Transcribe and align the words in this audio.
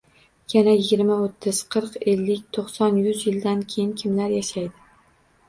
Yana 0.51 0.71
yigirma-o‘ttiz, 0.77 1.59
qirq-ellik, 1.75 2.41
to‘qson-yuz 2.59 3.21
yildan 3.27 3.63
keyin 3.75 3.95
kimlar 4.03 4.35
yashaydi 4.41 4.75